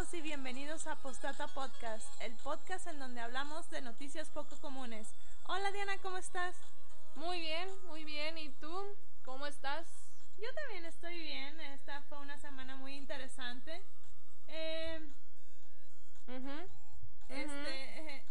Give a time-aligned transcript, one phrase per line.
[0.00, 5.06] y bienvenidos a Postata Podcast, el podcast en donde hablamos de noticias poco comunes.
[5.46, 6.56] Hola Diana, ¿cómo estás?
[7.16, 8.38] Muy bien, muy bien.
[8.38, 8.96] ¿Y tú?
[9.26, 9.86] ¿Cómo estás?
[10.38, 11.60] Yo también estoy bien.
[11.60, 13.82] Esta fue una semana muy interesante.
[14.48, 15.06] Eh,
[16.28, 16.68] Ujú,
[17.28, 18.24] este, eh,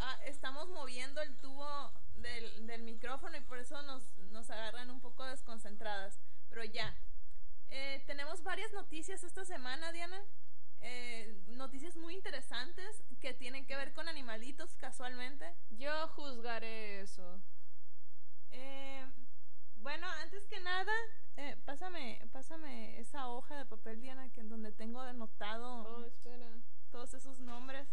[0.00, 5.00] ah, estamos moviendo el tubo del, del micrófono y por eso nos, nos agarran un
[5.00, 6.20] poco desconcentradas.
[6.50, 6.94] Pero ya.
[7.70, 10.20] Eh, tenemos varias noticias esta semana, Diana.
[10.82, 15.54] Eh, noticias muy interesantes que tienen que ver con animalitos casualmente.
[15.70, 17.40] Yo juzgaré eso.
[18.50, 19.04] Eh,
[19.76, 20.92] bueno, antes que nada,
[21.36, 26.48] eh, pásame, pásame esa hoja de papel, Diana, que en donde tengo anotado Oh, espera.
[26.90, 27.88] todos esos nombres.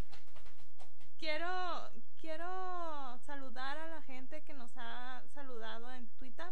[1.18, 6.46] Quiero, quiero saludar a la gente que nos ha saludado en Twitter.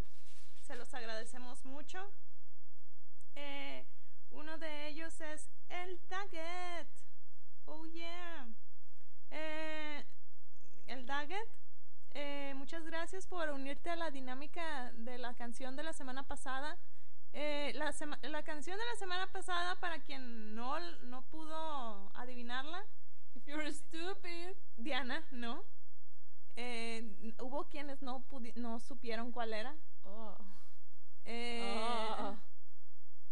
[0.63, 2.11] Se los agradecemos mucho.
[3.37, 3.87] Eh,
[4.37, 6.89] uno de ellos es el Daggett.
[7.67, 8.49] Oh yeah.
[9.31, 10.05] Eh,
[10.87, 11.49] el Daggett.
[12.13, 16.79] eh, muchas gracias por unirte a la dinámica de la canción de la semana pasada.
[17.33, 22.83] Eh, la, sema- la canción de la semana pasada, para quien no, no pudo adivinarla,
[23.35, 24.57] If you're stupid.
[24.79, 25.63] Diana, ¿no?
[26.57, 29.75] Eh, hubo quienes no, no supieron cuál era.
[30.05, 30.39] Oh.
[31.27, 31.75] Eh,
[32.19, 32.37] Oh.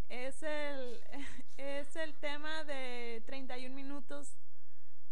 [0.08, 1.00] Es, el,
[1.56, 4.36] es el tema de 31 minutos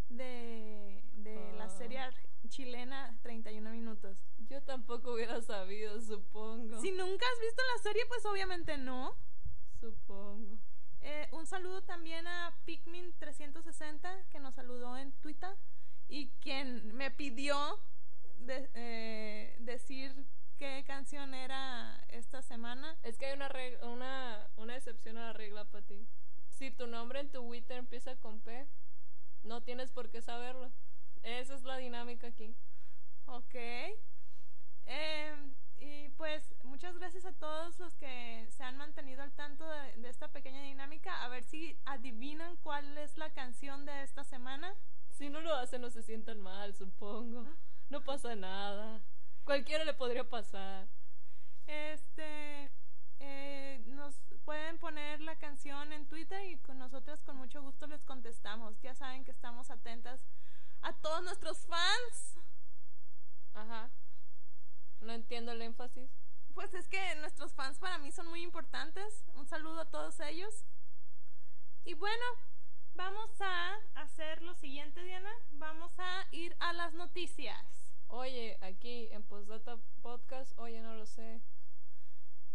[0.09, 1.79] de, de la Oh.
[1.79, 2.01] serie
[2.49, 4.19] chilena 31 minutos.
[4.49, 6.81] Yo tampoco hubiera sabido, supongo.
[6.81, 9.15] Si nunca has visto la serie, pues obviamente no.
[9.81, 10.59] Supongo.
[11.01, 15.57] Eh, un saludo también a Pikmin360 que nos saludó en Twitter
[16.09, 17.81] y quien me pidió
[18.39, 20.13] de- eh, decir
[20.63, 22.97] qué canción era esta semana.
[23.03, 26.07] Es que hay una, reg- una, una excepción a la regla para ti.
[26.51, 28.69] Si tu nombre en tu Twitter empieza con P,
[29.43, 30.71] no tienes por qué saberlo.
[31.25, 32.55] Esa es la dinámica aquí.
[33.27, 33.57] Ok.
[34.87, 35.35] Eh,
[35.79, 40.09] y pues muchas gracias a todos los que se han mantenido al tanto de, de
[40.11, 41.25] esta pequeña dinámica.
[41.25, 44.73] A ver si adivinan cuál es la canción de esta semana.
[45.11, 47.49] Si no lo hacen, no se sientan mal, supongo.
[47.91, 49.01] No pasa nada.
[49.45, 50.89] Cualquiera le podría pasar.
[51.67, 52.71] Este,
[53.19, 58.03] eh, nos pueden poner la canción en Twitter y con nosotras con mucho gusto les
[58.05, 58.81] contestamos.
[58.81, 60.21] Ya saben que estamos atentas
[60.83, 62.39] a todos nuestros fans.
[63.55, 63.91] Ajá.
[65.01, 66.11] No entiendo el énfasis.
[66.55, 69.25] Pues es que nuestros fans para mí son muy importantes.
[69.35, 70.65] Un saludo a todos ellos.
[71.85, 72.25] Y bueno,
[72.95, 75.33] vamos a hacer lo siguiente, Diana.
[75.53, 77.92] Vamos a ir a las noticias.
[78.15, 81.41] Oye, aquí en Postdata Podcast, oye, no lo sé.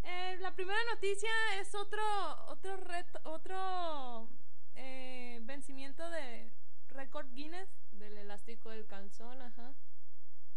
[0.03, 1.99] Eh, la primera noticia es otro,
[2.45, 4.29] otro reto, otro
[4.75, 6.53] eh, vencimiento de
[6.89, 7.67] récord Guinness.
[7.89, 9.73] Del elástico del calzón, ajá.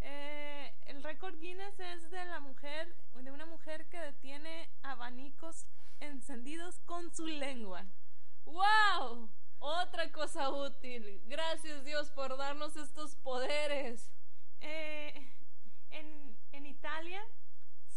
[0.01, 5.65] Eh, el récord Guinness es de la mujer, de una mujer que detiene abanicos
[5.99, 7.87] encendidos con su lengua.
[8.45, 9.31] ¡Wow!
[9.57, 11.23] Otra cosa útil.
[11.25, 14.11] Gracias Dios por darnos estos poderes.
[14.61, 15.27] Eh,
[15.91, 17.21] en, en Italia,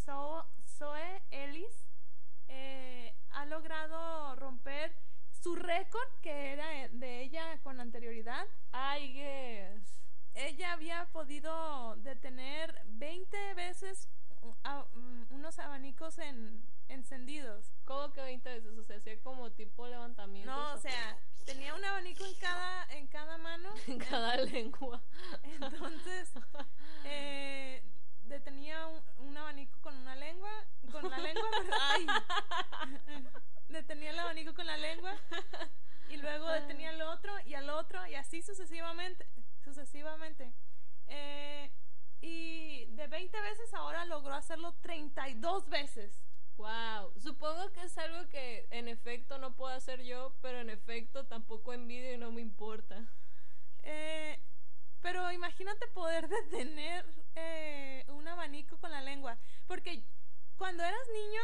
[0.04, 1.86] So- Zoe Ellis
[2.48, 4.94] eh, ha logrado romper
[5.30, 8.46] su récord que era de ella con anterioridad.
[8.98, 10.00] I guess.
[10.34, 14.08] Ella había podido detener 20 veces
[14.42, 17.72] mm, unos abanicos en, encendidos.
[17.84, 18.78] ¿Cómo que 20 veces?
[18.78, 20.50] O sea, hacía como tipo levantamiento.
[20.50, 23.70] No, o sea, tenía un abanico en cada, en cada mano.
[23.86, 25.02] en cada lengua.
[25.42, 26.32] Entonces,
[27.04, 27.82] eh,
[28.24, 30.50] detenía un, un abanico con una lengua,
[30.90, 31.48] con la lengua,
[31.90, 32.06] ay,
[33.68, 35.14] detenía el abanico con la lengua
[36.08, 39.26] y luego detenía el otro y al otro y así sucesivamente,
[39.64, 40.52] sucesivamente.
[41.08, 41.70] Eh,
[42.20, 46.22] y de 20 veces ahora logró hacerlo 32 veces.
[46.56, 47.12] Wow.
[47.20, 51.72] Supongo que es algo que en efecto no puedo hacer yo, pero en efecto tampoco
[51.72, 53.04] envidio y no me importa.
[53.82, 54.38] Eh,
[55.00, 57.04] pero imagínate poder detener
[57.34, 59.36] eh, un abanico con la lengua.
[59.66, 60.04] Porque
[60.56, 61.42] cuando eras niño,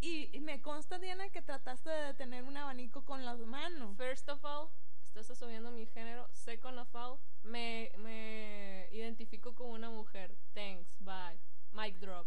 [0.00, 3.96] y, y me consta, Diana, que trataste de detener un abanico con las manos.
[3.96, 4.70] First of all,
[5.04, 6.28] estás asumiendo mi género.
[6.32, 10.36] Second of all, me, me identifico como una mujer.
[10.54, 11.38] Thanks, bye.
[11.72, 12.19] Mic drop.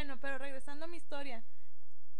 [0.00, 1.44] Bueno, pero regresando a mi historia,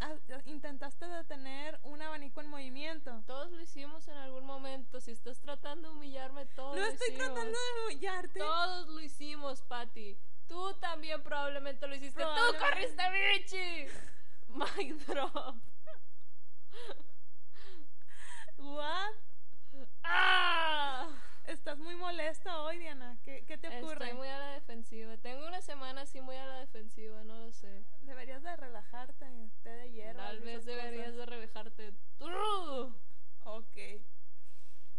[0.01, 3.23] ah, intentaste detener un abanico en movimiento.
[3.27, 5.01] Todos lo hicimos en algún momento.
[5.01, 7.27] Si estás tratando de humillarme, todos No lo estoy hicimos.
[7.29, 8.39] tratando de humillarte.
[8.39, 10.19] Todos lo hicimos, Patty.
[10.47, 12.23] Tú también probablemente lo hiciste.
[12.23, 13.91] ¡Tú corriste, Richie!
[14.49, 15.57] Mic drop.
[18.59, 19.15] ¿What?
[20.05, 21.09] ¡Ah!
[21.61, 23.19] Estás muy molesta hoy, Diana.
[23.23, 24.07] ¿Qué, qué te ocurre?
[24.07, 25.19] Estoy muy a la defensiva.
[25.19, 27.85] Tengo una semana así muy a la defensiva, no lo sé.
[28.01, 29.27] Deberías de relajarte,
[29.63, 30.25] té de hierba.
[30.25, 32.97] Tal vez deberías de rebejarte tú.
[33.45, 33.77] Ok.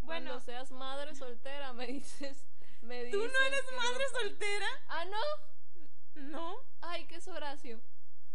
[0.06, 2.46] Cuando Bueno, seas madre soltera, me dices.
[2.82, 4.68] Me ¿tú no dices eres madre soltera?
[4.88, 6.22] Ah, no.
[6.30, 6.58] No.
[6.82, 7.82] Ay, ¿qué es Horacio?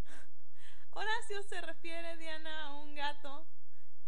[0.90, 3.46] Horacio se refiere, Diana, a un gato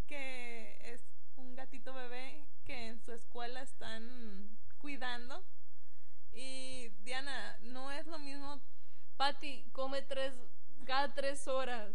[0.09, 1.05] que es
[1.39, 5.45] un gatito bebé que en su escuela están cuidando.
[6.33, 8.61] Y Diana, no es lo mismo.
[9.17, 10.35] Patty come tres,
[10.85, 11.93] cada tres horas.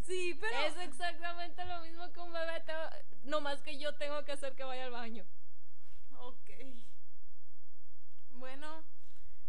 [0.00, 0.56] Sí, pero.
[0.66, 2.60] Es exactamente lo mismo que un bebé.
[2.60, 5.24] te- No más que yo tengo que hacer que vaya al baño.
[6.18, 6.50] Ok.
[8.30, 8.84] Bueno,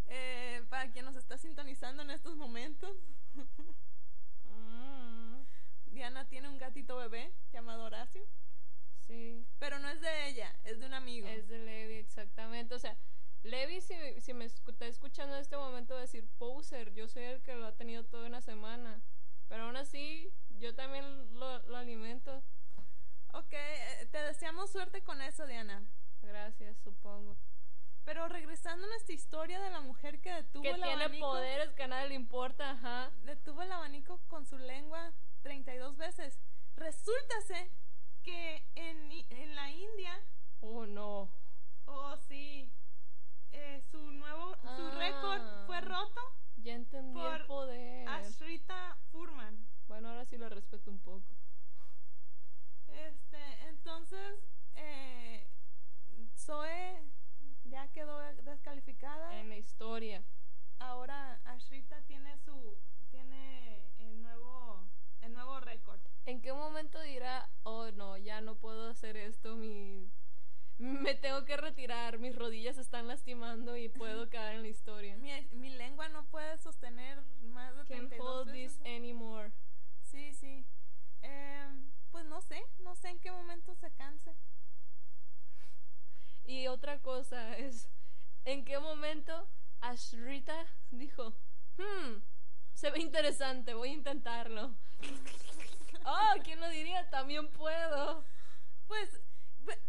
[0.08, 2.96] eh, para quien nos está sintonizando en estos momentos,
[4.52, 5.44] Mm,
[5.92, 8.26] Diana tiene un gatito bebé llamado Horacio,
[9.10, 9.46] sí.
[9.58, 11.28] pero no es de ella, es de un amigo.
[11.28, 12.76] Es de Levi, exactamente.
[12.76, 12.96] O sea,
[13.44, 16.94] Levi, si, si me está escuchando en este momento, decir poser.
[16.94, 19.02] Yo soy el que lo ha tenido toda una semana.
[19.48, 22.44] Pero aún así, yo también lo, lo alimento.
[23.34, 25.84] Ok, eh, te deseamos suerte con eso, Diana.
[26.22, 27.38] Gracias, supongo.
[28.06, 31.74] Pero regresando a nuestra historia de la mujer que detuvo que el tiene abanico, poderes
[31.74, 33.12] que a nadie le importa, ajá.
[33.24, 36.40] detuvo el abanico con su lengua 32 veces.
[36.76, 37.72] Resultase
[38.30, 40.14] que en, en la India,
[40.62, 41.30] Oh, no.
[41.86, 42.72] oh sí,
[43.52, 44.96] eh, su nuevo, su Ah.
[44.98, 46.22] récord fue roto
[46.58, 48.08] Ya entendí Por el poder.
[48.10, 49.66] Ashrita Furman.
[49.88, 51.24] Bueno, ahora sí lo respeto un poco.
[52.88, 53.40] Este,
[53.70, 54.40] entonces,
[54.76, 55.48] eh,
[56.36, 57.02] Zoe
[57.64, 59.40] ya quedó descalificada.
[59.40, 60.22] En la historia.
[60.80, 62.78] Ahora Ashrita tiene su,
[63.10, 64.86] tiene el nuevo,
[65.22, 66.00] el nuevo récord.
[66.26, 70.12] ¿En qué momento dirá, oh no, ya no puedo hacer esto, mi...
[70.78, 75.18] me tengo que retirar, mis rodillas se están lastimando y puedo quedar en la historia?
[75.18, 78.78] Mi, mi lengua no puede sostener más de Can't 32 hold veces.
[78.78, 79.52] this anymore.
[80.02, 80.66] Sí, sí.
[81.22, 84.36] Em, pues no sé, no sé en qué momento se canse.
[86.46, 87.90] Y otra cosa es,
[88.46, 89.48] ¿en qué momento
[89.82, 91.34] Ashrita dijo,
[91.78, 92.22] hmm,
[92.80, 94.74] se ve interesante, voy a intentarlo?
[96.06, 97.10] oh, ¿quién lo diría?
[97.10, 98.24] También puedo.
[98.88, 99.22] Pues,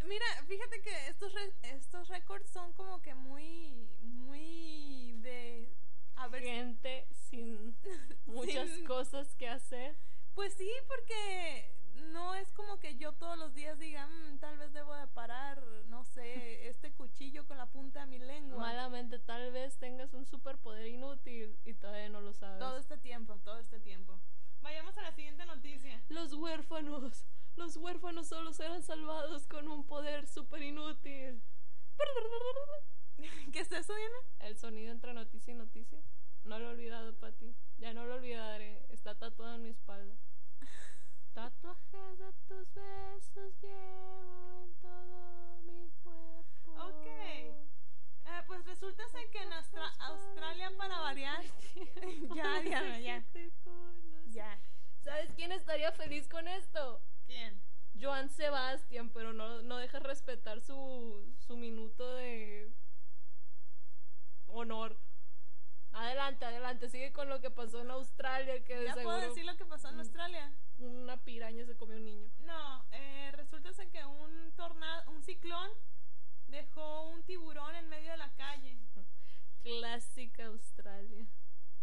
[0.07, 5.73] mira, fíjate que estos re- estos récords son como que muy, muy de...
[6.17, 7.77] A ver, Gente sin
[8.27, 9.97] muchas Sin- cosas que hacer.
[10.35, 11.73] Pues sí, porque
[12.13, 15.63] no es como que yo todos los días diga, "Mm, tal vez debo de parar,
[15.87, 18.59] no sé, este cuchillo con la punta de mi lengua.
[18.59, 22.59] Malamente, tal vez tengas un superpoder inútil y todavía no lo sabes.
[22.59, 24.19] Todo este tiempo, todo este tiempo.
[24.61, 26.03] Vayamos a la siguiente noticia.
[26.11, 27.25] Los huérfanos.
[27.61, 31.43] Los huérfanos solo serán salvados con un poder super inútil.
[33.53, 34.17] ¿Qué es eso, Diana?
[34.39, 36.01] El sonido entre noticia y noticia.
[36.45, 37.55] No lo he olvidado, Pati.
[37.77, 38.87] Ya no lo olvidaré.
[38.89, 40.15] Está tatuado en mi espalda.
[41.35, 46.73] Tatuajes de tus besos llevo en todo mi cuerpo.
[46.89, 47.07] Ok.
[47.07, 51.45] Eh, pues resulta ser que en Austra- Australia, para variar,
[52.35, 53.23] Ya, Diana, ya.
[54.29, 54.59] Ya.
[55.03, 57.03] ¿Sabes quién estaría feliz con esto?
[57.31, 57.63] ¿Quién?
[58.01, 62.73] Joan Sebastián, pero no, no deja respetar su, su minuto de
[64.49, 64.99] honor.
[65.93, 69.57] Adelante, adelante, sigue con lo que pasó en Australia, que de ¿Ya puedo decir lo
[69.57, 69.99] que pasó en.
[69.99, 70.53] Australia?
[70.79, 72.31] una piraña se comió un niño.
[72.39, 75.71] No, eh, resulta ser que un tornado, un ciclón
[76.49, 78.79] dejó un tiburón en medio de la calle.
[79.63, 81.27] Clásica Australia.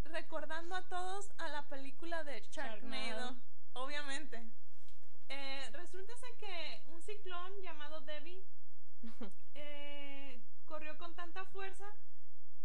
[0.03, 3.37] recordando a todos a la película de Sharknado, Sharknado.
[3.73, 4.49] obviamente.
[5.29, 8.43] Eh, resulta ser que un ciclón llamado Debbie
[9.55, 11.85] eh, corrió con tanta fuerza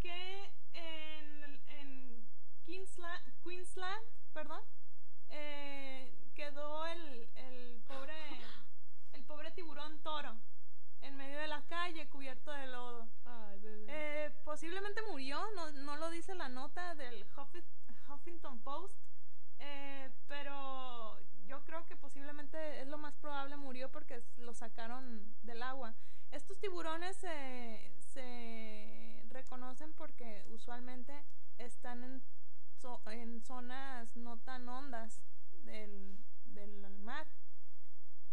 [0.00, 2.28] que en, en
[2.64, 4.62] Queensland, Queensland perdón,
[5.30, 8.14] eh, quedó el, el pobre
[9.12, 10.36] el pobre tiburón toro
[11.00, 13.08] en medio de la calle cubierto de lodo.
[13.24, 13.60] Ay.
[13.88, 17.64] Eh, posiblemente murió, no, no lo dice la nota del Huffi-
[18.08, 18.96] Huffington Post,
[19.58, 21.18] eh, pero
[21.52, 25.94] yo creo que posiblemente es lo más probable murió porque lo sacaron del agua.
[26.30, 27.92] Estos tiburones se-
[29.28, 31.12] reconocen porque usualmente
[31.58, 32.22] están en,
[32.80, 35.20] zo- en zonas no tan hondas
[35.64, 36.18] del,
[37.00, 37.26] mar.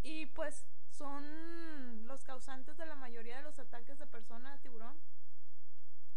[0.02, 4.98] Y pues son los causantes de la mayoría de los ataques de persona a tiburón.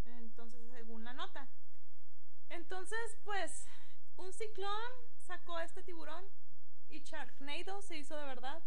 [0.05, 1.49] Entonces, según la nota.
[2.49, 3.67] Entonces, pues,
[4.19, 6.25] un ciclón sacó a este tiburón
[6.93, 8.63] y Sharknado se hizo de verdad.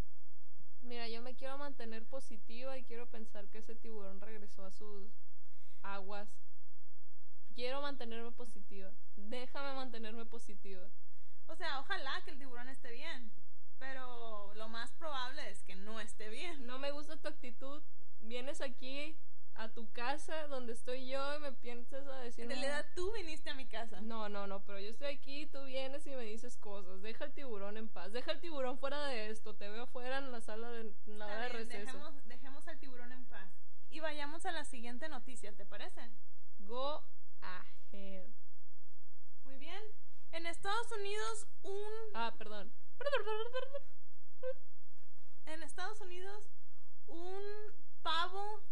[0.82, 5.12] Mira, yo me quiero mantener positiva y quiero pensar que ese tiburón regresó a sus
[5.82, 6.29] aguas.
[7.53, 8.91] Quiero mantenerme positiva.
[9.15, 10.89] Déjame mantenerme positiva.
[11.48, 13.32] O sea, ojalá que el tiburón esté bien.
[13.77, 16.65] Pero lo más probable es que no esté bien.
[16.65, 17.84] No me gusta tu actitud.
[18.20, 19.17] Vienes aquí
[19.56, 22.44] a tu casa donde estoy yo y me piensas a decir...
[22.44, 24.02] En realidad tú viniste a mi casa.
[24.02, 27.02] No, no, no, pero yo estoy aquí, tú vienes y me dices cosas.
[27.02, 28.12] Deja el tiburón en paz.
[28.12, 29.56] Deja el tiburón fuera de esto.
[29.56, 31.80] Te veo afuera en la sala de en la hora de receso.
[31.80, 33.50] dejemos, dejemos al tiburón en paz.
[33.90, 36.02] Y vayamos a la siguiente noticia, ¿te parece?
[36.60, 37.04] Go
[37.42, 38.28] ahead.
[39.46, 39.82] Muy bien.
[40.32, 41.92] En Estados Unidos, un.
[42.14, 42.74] Ah, perdón.
[45.46, 46.50] En Estados Unidos,
[47.08, 47.42] un
[48.02, 48.64] pavo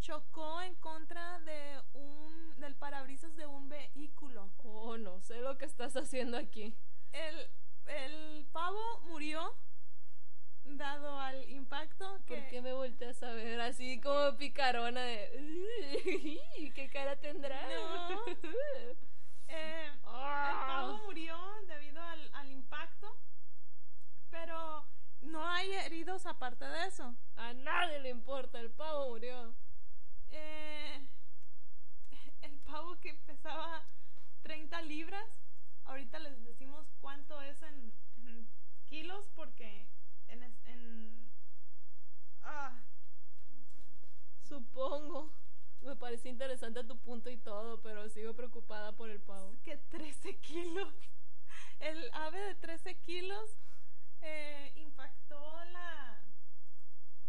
[0.00, 2.58] chocó en contra de un.
[2.60, 4.50] del parabrisas de un vehículo.
[4.58, 6.74] Oh, no sé lo que estás haciendo aquí.
[7.12, 7.50] El,
[7.86, 9.54] el pavo murió
[10.64, 12.36] dado al impacto que.
[12.36, 16.72] ¿Por qué me volteas a ver así como picarona de...
[16.74, 17.62] ¿Qué cara tendrá?
[17.74, 18.24] No.
[19.48, 21.38] Eh, El pavo murió
[21.68, 23.16] debido al, al impacto,
[24.28, 24.84] pero
[25.20, 27.14] no hay heridos aparte de eso.
[27.36, 29.54] A nadie le importa, el pavo murió.
[30.30, 31.08] Eh,
[32.42, 33.86] el pavo que pesaba
[34.42, 35.24] 30 libras,
[35.96, 37.92] ahorita les decimos cuánto es en,
[38.26, 38.46] en
[38.84, 39.88] kilos porque
[40.28, 40.42] en...
[40.42, 41.30] es- en
[42.42, 42.82] ah,
[44.42, 45.32] Supongo.
[45.80, 49.54] Me parece interesante tu punto y todo, pero sigo preocupada por el pavo.
[49.62, 50.92] que 13 kilos.
[51.80, 53.58] El ave de 13 kilos
[54.20, 56.22] eh, impactó la...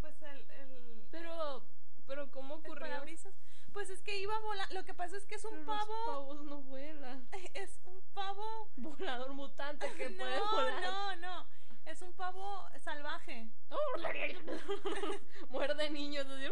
[0.02, 0.50] Pues el...
[0.52, 1.64] el Pero,
[2.08, 2.82] pero ¿cómo el ocurrió?
[2.88, 3.36] parabrisas.
[3.74, 4.74] Pues es que iba volando.
[4.74, 6.06] Lo que pasa es que es Pero un los pavo.
[6.08, 7.28] pavos no vuelan.
[7.54, 8.70] Es un pavo.
[8.78, 10.82] Volador mutante que puede no, volar.
[10.84, 11.48] no, no.
[11.86, 13.50] Es un pavo salvaje.
[15.50, 16.26] Muerde niños.
[16.28, 16.46] así.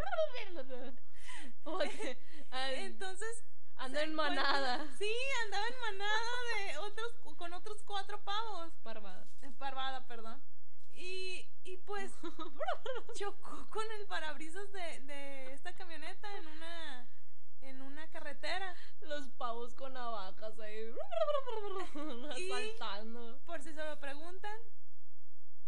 [1.63, 1.83] Ok,
[2.51, 3.43] ay, Entonces.
[3.77, 4.87] Anda en manada.
[4.97, 5.11] Sí,
[5.43, 6.21] andaba en manada
[6.57, 8.71] de otros con otros cuatro pavos.
[8.83, 9.27] Parvada.
[9.41, 10.41] En parvada, perdón.
[10.95, 12.11] Y, y pues
[13.17, 17.07] chocó con el parabrisas de, de esta camioneta en una
[17.61, 18.75] en una carretera.
[19.01, 20.85] Los pavos con navajas ahí.
[22.37, 23.39] Y- Asaltando.
[23.45, 24.57] Por si se lo preguntan,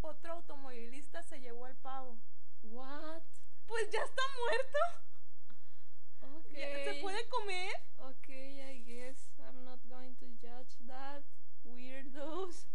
[0.01, 2.17] otro automovilista se llevó al pavo.
[2.63, 3.23] What?
[3.65, 6.37] Pues ya está muerto.
[6.37, 6.51] Ok.
[6.51, 7.73] Ya ¿Se puede comer?
[7.97, 11.23] Ok, I guess I'm not going to judge that.
[11.63, 12.67] Weirdos.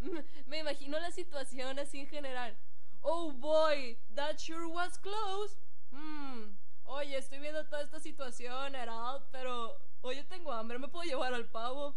[0.46, 2.56] Me- imagino la situación así en general.
[3.00, 5.56] Oh boy, that sure was close.
[5.90, 6.56] Hmm.
[6.84, 11.46] Oye, estoy viendo toda esta situación, Herald, pero oye, tengo hambre, ¿me puedo llevar al
[11.50, 11.94] pavo?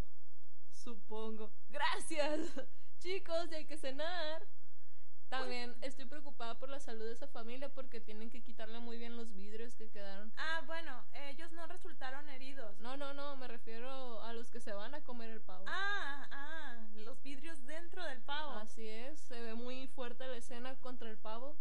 [0.70, 1.50] Supongo.
[1.68, 2.40] Gracias.
[2.98, 4.46] Chicos, ya hay que cenar.
[5.38, 9.16] También estoy preocupada por la salud de esa familia porque tienen que quitarle muy bien
[9.16, 10.30] los vidrios que quedaron.
[10.36, 12.78] Ah, bueno, ellos no resultaron heridos.
[12.80, 15.64] No, no, no, me refiero a los que se van a comer el pavo.
[15.66, 18.52] Ah, ah, los vidrios dentro del pavo.
[18.58, 21.56] Así es, se ve muy fuerte la escena contra el pavo.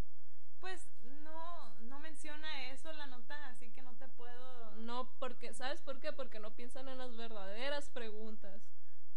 [0.60, 0.90] Pues
[1.24, 4.76] no, no menciona eso la nota, así que no te puedo.
[4.76, 6.12] No, porque, ¿sabes por qué?
[6.12, 8.62] Porque no piensan en las verdaderas preguntas.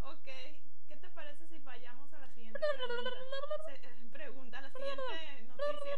[0.04, 0.28] Ok,
[0.86, 2.18] ¿qué te parece si vayamos a
[2.74, 3.10] pregunta?
[3.68, 5.96] Eh, pregunta, la siguiente noticia.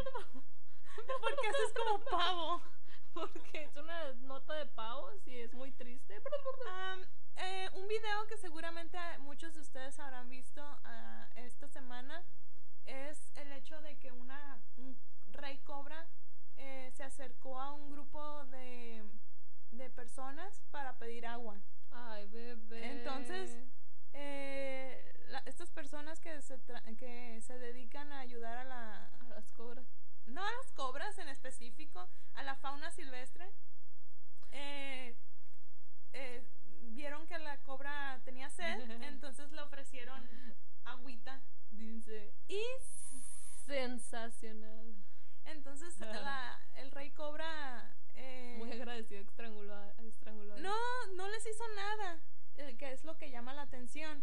[1.20, 2.62] ¿Por qué haces como pavo?
[3.14, 6.20] Porque es una nota de pavos y es muy triste.
[6.68, 7.04] Am,
[7.36, 12.24] eh, un video que seguramente muchos de ustedes habrán visto ah, esta semana
[12.84, 14.98] es el hecho de que una un
[15.32, 16.06] rey cobra
[16.56, 19.02] eh, se acercó a un grupo de,
[19.70, 21.60] de personas para pedir agua.
[21.90, 22.92] Ay, bebé.
[22.92, 23.56] Entonces,
[24.12, 29.06] eh, la- estas personas que se, tra- que se dedican a ayudar a la...
[29.20, 29.86] A las cobras.
[30.26, 33.52] No a las cobras en específico, a la fauna silvestre,
[34.52, 35.16] eh,
[36.12, 36.42] eh,
[36.82, 40.28] vieron que la cobra tenía sed, entonces le ofrecieron
[40.84, 41.40] agüita.
[41.70, 42.62] Dice, Y
[43.66, 44.94] sensacional.
[45.44, 47.94] entonces la- el rey cobra...
[48.14, 49.92] eh, Muy agradecido, estrangulado.
[49.98, 50.60] estrangulado.
[50.60, 50.74] No,
[51.14, 52.18] no les hizo nada,
[52.56, 54.22] eh, que es lo que llama la atención.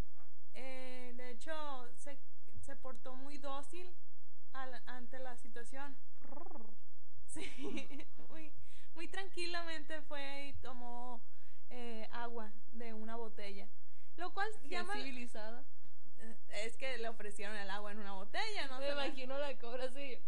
[0.56, 1.54] Eh, de hecho,
[1.96, 2.18] se,
[2.62, 3.96] se portó muy dócil
[4.54, 5.96] al- ante la situación.
[7.28, 7.48] Sí,
[8.30, 8.52] muy,
[8.96, 11.22] muy tranquilamente fue y tomó
[11.70, 13.68] eh, agua de una botella.
[14.18, 14.94] Lo cual llama...
[14.94, 15.64] civilizada.
[16.20, 18.80] eh, Es que le ofrecieron el agua en una botella, ¿no?
[18.80, 20.20] Me imagino la cobra así.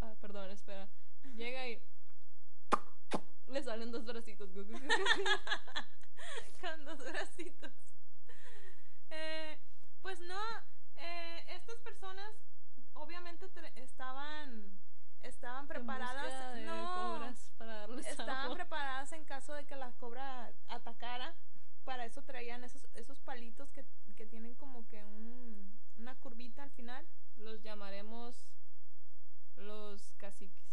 [0.00, 0.88] Ah, perdón, espera.
[1.36, 1.80] Llega y.
[3.48, 4.50] Le salen dos bracitos.
[6.60, 7.72] con dos bracitos.
[9.10, 9.58] Eh,
[10.02, 10.40] pues no,
[10.96, 12.30] eh, estas personas
[12.94, 14.78] obviamente estaban
[15.22, 16.54] estaban En preparadas.
[16.54, 18.54] de no, cobras para darles estaban agua.
[18.56, 21.34] preparadas en caso de que la cobra atacara.
[21.84, 23.84] Para eso traían esos, esos palitos que,
[24.16, 27.06] que tienen como que un, una curvita al final.
[27.36, 28.46] Los llamaremos
[29.56, 30.64] los caciques.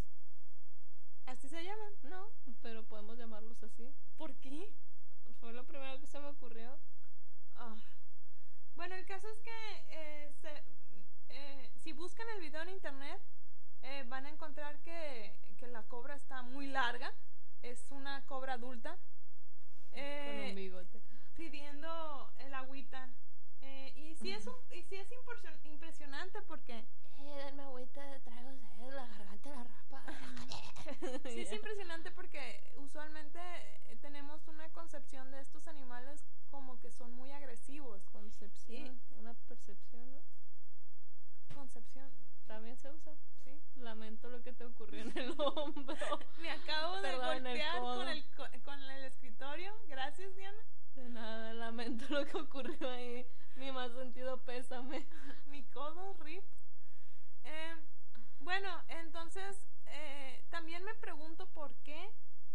[1.25, 1.93] Así se llaman.
[2.03, 2.29] No,
[2.61, 3.93] pero podemos llamarlos así.
[4.17, 4.73] ¿Por qué?
[5.39, 6.79] Fue lo primero que se me ocurrió.
[7.55, 7.75] Ah.
[8.81, 10.63] Bueno, el caso es que eh, se-
[11.29, 13.21] eh, si buscan el video en internet
[13.83, 17.13] eh, van a encontrar que, que la cobra está muy larga.
[17.61, 18.97] Es una cobra adulta.
[19.91, 20.99] Con eh, un bigote.
[21.35, 23.07] pidiendo el agüita.
[23.61, 26.83] Eh, y sí es, un- y sí es impresio- impresionante porque
[27.19, 30.03] Eh, denme agüita, traigo sed, la garganta la rapa.
[31.31, 33.39] sí es impresionante porque usualmente
[34.01, 38.03] tenemos una concepción de estos animales como que son muy agresivos.
[38.11, 40.21] Concepción, una percepción, ¿no?
[42.47, 43.13] También se usa.
[43.43, 43.61] sí.
[43.75, 45.95] Lamento lo que te ocurrió en el hombro.
[46.41, 49.73] Me acabo de Perdón, golpear con el, co- con el escritorio.
[49.87, 50.57] Gracias, Diana.
[50.95, 53.25] De nada, lamento lo que ocurrió ahí.
[53.55, 55.07] Mi más sentido pésame.
[55.47, 56.43] Mi codo, rip.
[57.45, 57.75] Eh,
[58.39, 62.09] bueno, entonces eh, también me pregunto por qué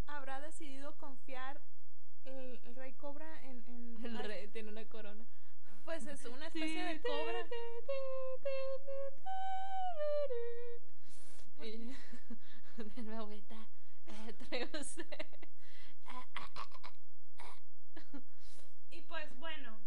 [0.06, 1.60] habrá decidido confiar
[2.24, 3.64] el, el rey cobra en...
[3.66, 5.24] en- El ay, rey tiene una corona.
[5.86, 7.46] Pues es una especie de cobra.
[11.62, 11.96] Y-
[12.76, 13.56] Denme agüita.
[14.06, 14.34] Eh.
[18.90, 19.78] Y pues bueno,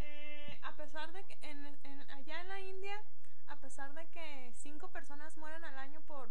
[0.00, 3.02] eh, a pesar de que en, en- allá en la India,
[3.46, 6.28] a pesar de que cinco personas mueren al año por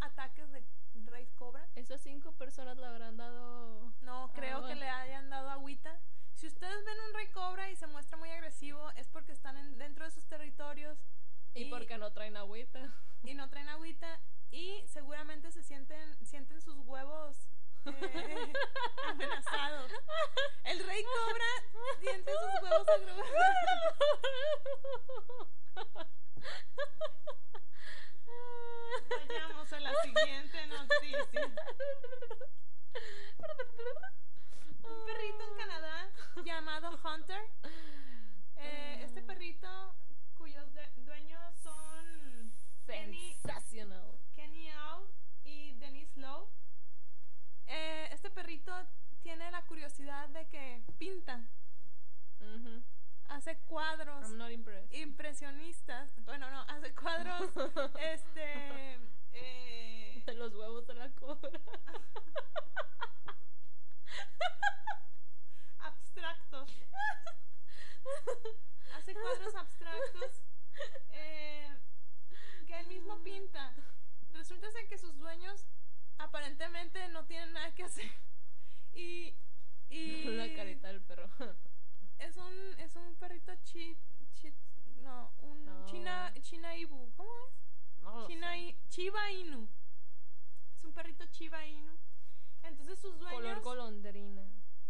[0.00, 0.64] ataques de
[1.06, 3.92] rey cobra, Esas cinco personas le habrán dado.
[4.02, 4.68] no creo agua.
[4.68, 5.98] que le hayan dado agüita.
[6.36, 9.78] Si ustedes ven un rey cobra y se muestra muy agresivo, es porque están en-
[9.78, 10.98] dentro de sus territorios
[11.54, 12.92] Y porque no traen agüita.
[13.24, 17.36] y no traen agüita y seguramente se sienten sienten sus huevos
[17.86, 18.52] eh,
[19.08, 19.90] amenazados.
[20.64, 21.44] El rey cobra
[22.00, 23.26] siente sus huevos amenazados.
[29.28, 31.54] Vayamos a la siguiente noticia.
[34.82, 36.10] Un perrito en Canadá
[36.44, 37.40] llamado Hunter.
[38.56, 39.94] Eh, este perrito
[40.38, 42.52] cuyos de- dueños son
[42.86, 44.18] Kenny, Sensacional.
[44.34, 45.06] Kenny Au
[45.44, 46.48] y Denise Lowe.
[47.66, 48.72] Eh, este perrito
[49.22, 51.42] tiene la curiosidad de que pinta,
[52.40, 52.80] Ujú.
[53.28, 54.92] hace cuadros I'm not impressed.
[54.94, 56.08] impresionistas.
[56.24, 57.50] Bueno, no, hace cuadros,
[57.98, 59.00] este,
[59.32, 61.60] eh, De los huevos de la cobra.
[65.78, 66.70] abstractos.
[68.94, 70.42] Hace cuadros abstractos
[71.10, 71.68] eh,
[72.66, 73.74] que él mismo pinta.
[74.32, 75.66] Resulta ser que sus dueños
[76.18, 78.10] aparentemente no tienen nada que hacer.
[78.94, 79.36] Y,
[79.90, 81.28] y La carita del perro.
[82.18, 83.96] es un es un perrito chi,
[84.34, 84.54] chi-
[85.02, 85.84] no, un No.
[85.86, 87.54] china china ibu, ¿cómo es?
[88.56, 89.68] I- Chiba Inu.
[90.74, 91.96] Es un perrito Chiba Inu.
[92.62, 94.42] Entonces sus dueños Color golondrina.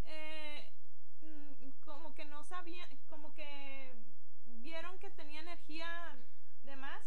[0.04, 0.72] eh,
[1.20, 3.94] mm, como que no sabían, como que
[4.46, 6.18] vieron que tenía energía
[6.62, 7.02] de más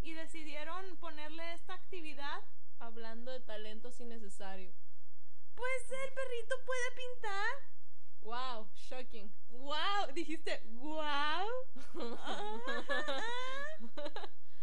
[0.00, 2.42] y decidieron ponerle esta actividad.
[2.78, 4.74] Hablando de talentos innecesarios.
[5.54, 7.54] Pues el perrito puede pintar.
[8.22, 9.32] Wow, shocking.
[9.48, 11.46] Wow, dijiste wow.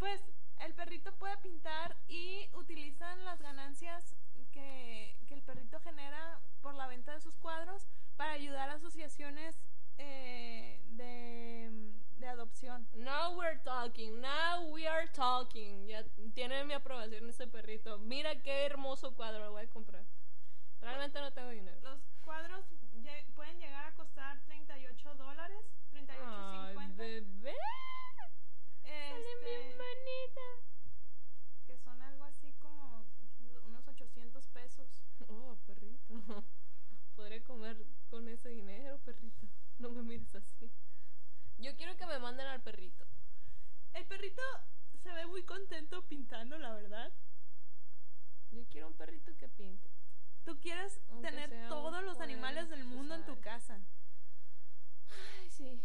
[0.00, 0.20] pues
[0.60, 4.16] el perrito puede pintar y utilizan las ganancias
[4.50, 7.86] que, que el perrito genera por la venta de sus cuadros
[8.16, 9.60] para ayudar a asociaciones
[9.98, 11.70] eh, de,
[12.16, 12.88] de adopción.
[12.94, 15.86] Now we're talking, now we are talking.
[15.86, 17.98] Ya tiene mi aprobación ese perrito.
[17.98, 20.04] Mira qué hermoso cuadro, lo voy a comprar.
[20.80, 21.78] Realmente no tengo dinero.
[21.82, 22.64] Los cuadros
[23.34, 27.54] pueden llegar a costar 38 dólares, Ay, 38.50, bebé.
[28.82, 30.46] Salen este, bien bonita.
[31.66, 33.06] que son algo así como
[33.64, 35.02] unos 800 pesos.
[35.28, 36.44] Oh, perrito.
[37.14, 39.48] Podré comer con ese dinero, perrito.
[39.78, 40.70] No me mires así.
[41.58, 43.04] Yo quiero que me manden al perrito.
[43.92, 44.42] El perrito
[45.02, 47.12] se ve muy contento pintando, la verdad.
[48.52, 49.90] Yo quiero un perrito que pinte.
[50.44, 53.80] Tú quieres Aunque tener todos los animales del mundo en tu casa.
[55.40, 55.82] Ay, sí.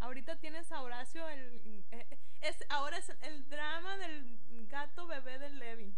[0.00, 5.58] Ahorita tienes a Horacio, el, eh, es, ahora es el drama del gato bebé del
[5.58, 5.96] Levi.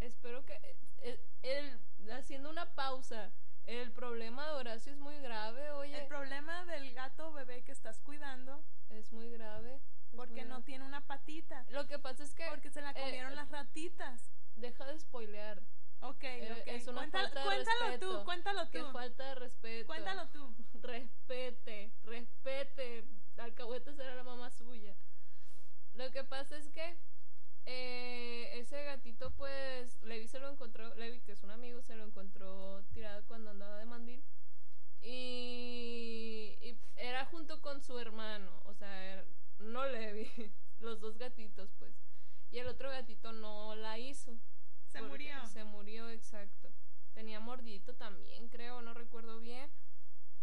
[0.00, 0.58] Espero que
[0.98, 1.80] eh, el,
[2.12, 3.32] haciendo una pausa.
[3.64, 5.98] El problema de Horacio es muy grave, oye.
[6.02, 9.80] El problema del gato bebé que estás cuidando es muy grave.
[10.14, 11.64] Porque muy no tiene una patita.
[11.70, 12.46] Lo que pasa es que.
[12.48, 14.32] Porque se la eh, comieron las ratitas.
[14.54, 15.62] Deja de spoilear.
[16.00, 16.62] Ok, Eh, ok.
[16.68, 18.18] es una Cuéntalo, falta de cuéntalo respeto.
[18.18, 18.92] tú, cuéntalo Qué tú.
[18.92, 19.86] falta de respeto.
[19.86, 20.54] Cuéntalo tú.
[20.82, 23.04] Respete, respete.
[23.38, 24.94] Alcahueta será la mamá suya.
[25.94, 26.98] Lo que pasa es que
[27.66, 32.04] eh, ese gatito, pues, Levi se lo encontró, Levi, que es un amigo, se lo
[32.04, 34.24] encontró tirado cuando andaba de mandil.
[35.02, 39.24] Y, y era junto con su hermano, o sea, era-
[39.58, 40.28] no Levi,
[40.80, 41.94] los dos gatitos, pues.
[42.50, 44.38] Y el otro gatito no la hizo.
[44.88, 45.46] Se murió.
[45.46, 46.70] Se murió, exacto.
[47.14, 49.70] Tenía mordidito también, creo, no recuerdo bien.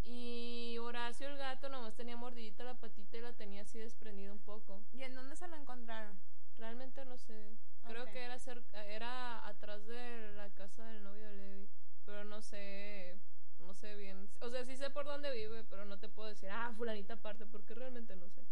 [0.03, 4.39] Y Horacio el gato nomás tenía mordidita la patita y la tenía así desprendida un
[4.39, 4.83] poco.
[4.91, 6.19] ¿Y en dónde se lo encontraron?
[6.57, 7.57] Realmente no sé.
[7.85, 11.69] Creo que era cerca, era atrás de la casa del novio de Levi,
[12.05, 13.19] pero no sé,
[13.59, 14.29] no sé bien.
[14.39, 17.45] O sea, sí sé por dónde vive, pero no te puedo decir, ah, fulanita aparte,
[17.45, 18.45] porque realmente no sé.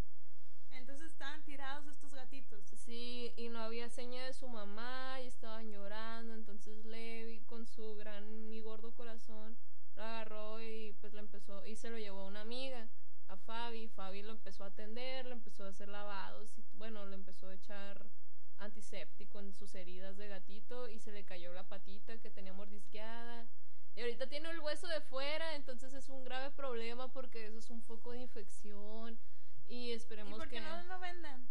[0.71, 2.65] Entonces estaban tirados estos gatitos.
[2.75, 7.95] Sí, y no había seña de su mamá y estaban llorando, entonces Levi con su
[7.95, 9.57] gran y gordo corazón
[9.95, 12.89] lo agarró y pues le empezó y se lo llevó a una amiga,
[13.31, 17.15] a Fabi, Fabi lo empezó a atender, le empezó a hacer lavados y bueno, le
[17.15, 18.09] empezó a echar
[18.57, 23.47] antiséptico en sus heridas de gatito y se le cayó la patita que tenía mordisqueada.
[23.95, 27.69] Y ahorita tiene el hueso de fuera, entonces es un grave problema porque eso es
[27.69, 29.19] un foco de infección
[29.67, 31.49] y ¿Y esperemos por qué que no lo vendan?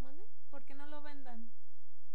[0.00, 0.24] ¿Mande?
[0.50, 1.52] ¿Por qué no lo vendan?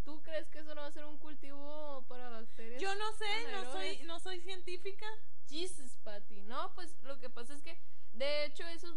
[0.04, 2.82] ¿Tú crees que eso no va a ser un cultivo para bacterias?
[2.82, 5.06] Yo no sé, no soy, no soy científica.
[5.48, 6.42] Jesus, Patty.
[6.44, 7.78] No, pues lo que pasa es que,
[8.14, 8.97] de hecho, eso es lo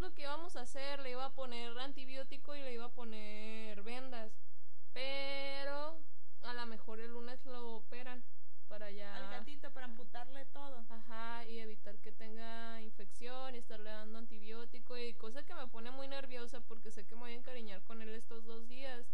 [0.51, 0.99] íbamos a hacer.
[0.99, 4.31] Le iba a poner antibiótico y le iba a poner vendas.
[4.93, 5.97] Pero
[6.43, 8.23] a lo mejor el lunes lo operan
[8.67, 9.15] para ya.
[9.15, 10.85] Al gatito para amputarle todo.
[10.89, 15.91] Ajá, y evitar que tenga infección y estarle dando antibiótico y cosa que me pone
[15.91, 19.05] muy nerviosa porque sé que me voy a encariñar con él estos dos días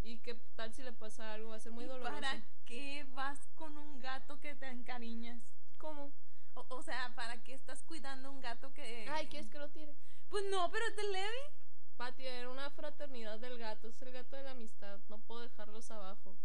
[0.00, 2.14] y que tal si le pasa algo va a ser muy ¿Y doloroso.
[2.14, 5.42] ¿Para qué vas con un gato que te encariñas?
[5.78, 6.12] ¿Cómo?
[6.54, 9.06] O, o sea, ¿para qué estás cuidando un gato que...
[9.10, 9.94] Ay, ¿quieres que lo tire?
[10.30, 11.58] Pues no, pero es de Levi.
[11.96, 15.90] Pati, era una fraternidad del gato, es el gato de la amistad, no puedo dejarlos
[15.90, 16.36] abajo.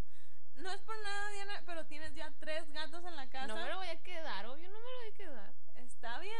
[0.56, 3.48] No es por nada, Diana, pero tienes ya tres gatos en la casa.
[3.48, 5.54] No me lo voy a quedar, obvio, no me lo voy a quedar.
[5.76, 6.34] Está bien,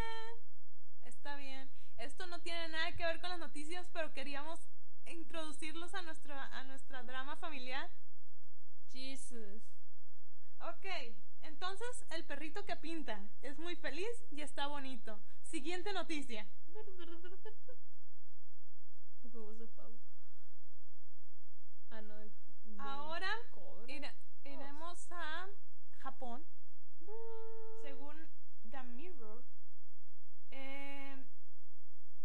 [1.04, 1.70] está bien.
[1.98, 4.60] Esto no tiene nada que ver con las noticias, pero queríamos
[5.06, 7.90] introducirlos a nuestra, a nuestra drama familiar.
[8.92, 9.64] Jesus.
[10.60, 10.86] Ok,
[11.44, 15.20] entonces el perrito que pinta es muy feliz y está bonito.
[15.44, 16.48] Siguiente noticia.
[21.90, 22.16] Ah, no.
[22.80, 23.30] Ahora
[23.88, 25.48] ira- iremos a
[26.00, 26.46] Japón.
[27.82, 28.28] Según
[28.70, 29.44] The Mirror,
[30.52, 31.18] eh,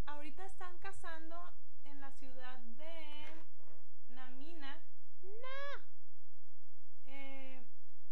[0.06, 1.52] ahorita están cazando
[1.84, 3.26] en la ciudad de
[4.10, 4.80] Namina,
[7.06, 7.57] eh,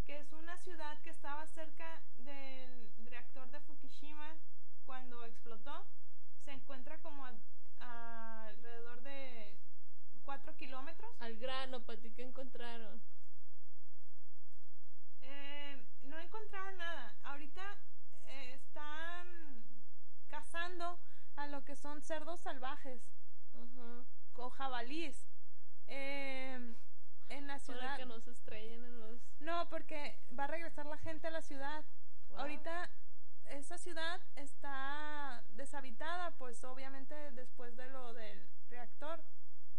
[0.07, 4.37] que es una ciudad que estaba cerca del reactor de Fukushima
[4.85, 5.85] cuando explotó.
[6.45, 7.33] Se encuentra como a,
[7.81, 9.59] a alrededor de
[10.25, 11.11] 4 kilómetros.
[11.21, 13.03] Al grano, Pati, ¿qué encontraron?
[15.23, 17.17] Eh, no encontraron nada.
[17.25, 17.63] Ahorita
[18.27, 19.65] eh, están
[20.29, 21.01] cazando
[21.35, 23.03] a lo que son cerdos salvajes
[23.55, 24.05] Ajá.
[24.35, 25.27] o jabalíes
[25.89, 26.77] eh,
[27.29, 27.97] en la Para ciudad.
[27.97, 29.21] que no se estrellen en los.
[29.41, 31.85] No, porque va a regresar la gente a la ciudad.
[32.31, 32.39] Wow.
[32.41, 32.91] Ahorita
[33.47, 39.23] esa ciudad está deshabitada, pues obviamente después de lo del reactor.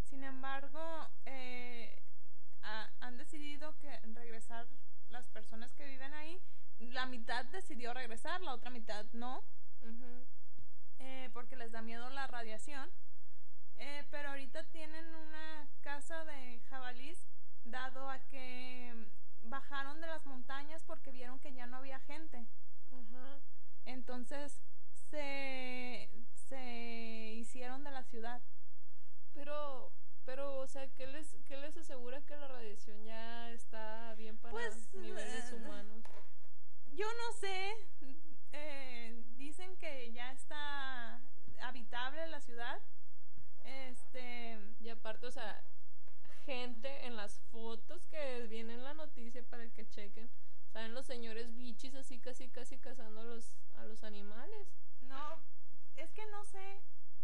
[0.04, 2.02] Sin embargo, eh,
[2.64, 4.68] ha- han decidido que regresar
[5.10, 6.42] las personas que viven ahí.
[6.80, 9.44] La mitad decidió regresar, la otra mitad no,
[11.00, 12.90] eh, porque les da miedo la radiación.
[13.80, 17.28] Eh, pero ahorita tienen una casa de jabalís,
[17.72, 18.94] dado a que
[19.44, 22.46] bajaron de las montañas porque vieron que ya no había gente.
[22.92, 23.40] Ajá.
[23.86, 24.62] Entonces
[25.10, 28.42] se, se hicieron de la ciudad.
[29.34, 29.92] Pero,
[30.26, 34.52] pero, o sea, ¿qué les, qué les asegura que la radiación ya está bien para
[34.52, 36.04] Pues, niveles eh, humanos?
[36.94, 37.74] Yo no sé,
[38.52, 41.22] eh, dicen que ya está
[41.62, 42.82] habitable la ciudad.
[43.64, 45.64] Este, Y aparte, o sea,
[46.48, 50.30] gente en las fotos que vienen en la noticia para que chequen.
[50.72, 54.68] Salen los señores bichis así casi casi cazando a los, a los animales.
[55.02, 55.44] no,
[55.98, 56.82] es que no sé,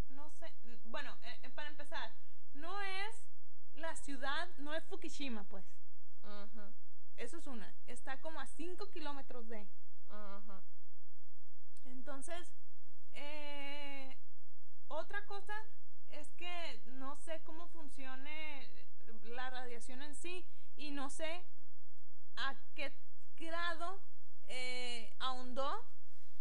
[0.09, 0.53] no sé.
[0.83, 2.11] Bueno, eh, eh, para empezar,
[2.53, 3.29] no es
[3.75, 5.65] la ciudad, no es Fukushima, pues.
[6.23, 6.73] Ajá,
[7.15, 7.73] Eso es una.
[7.87, 9.69] Está como a 5 kilómetros de.
[10.09, 10.61] ajá.
[11.85, 12.51] Entonces,
[13.13, 14.17] eh,
[14.89, 15.53] otra cosa
[16.09, 18.69] es que no sé cómo funcione
[19.23, 20.45] la radiación en sí
[20.75, 21.43] y no sé
[22.35, 22.93] a qué
[23.37, 24.01] grado
[24.47, 25.85] eh, ahondó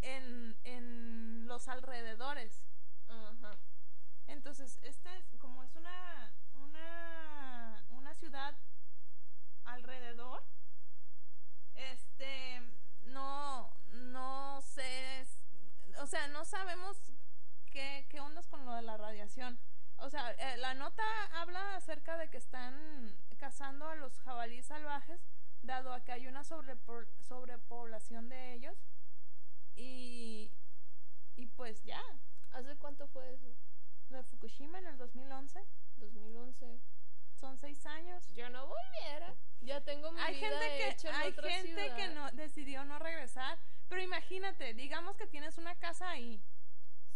[0.00, 2.64] en, en los alrededores.
[4.26, 8.56] Entonces, este es, como es una, una, una ciudad
[9.64, 10.42] alrededor,
[11.74, 12.60] este,
[13.04, 15.26] no, no sé,
[16.00, 16.96] o sea, no sabemos
[17.70, 19.58] qué, qué ondas con lo de la radiación.
[20.02, 25.20] O sea, eh, la nota habla acerca de que están cazando a los jabalíes salvajes,
[25.62, 28.76] dado a que hay una sobrepo- sobrepoblación de ellos.
[29.74, 30.50] Y,
[31.36, 32.02] y pues ya,
[32.52, 33.48] ¿Hace cuánto fue eso?
[34.10, 35.64] de Fukushima en el 2011.
[35.96, 36.80] 2011.
[37.34, 38.28] Son seis años.
[38.34, 39.34] Yo no volviera.
[39.62, 42.84] Ya tengo mi Hay vida gente hecha que, en hay otra gente que no decidió
[42.84, 43.58] no regresar.
[43.88, 46.42] Pero imagínate, digamos que tienes una casa ahí.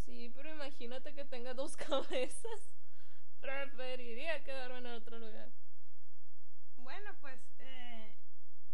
[0.07, 2.71] Sí, pero imagínate que tenga dos cabezas.
[3.41, 5.51] Preferiría quedarme en otro lugar.
[6.77, 8.17] Bueno, pues eh,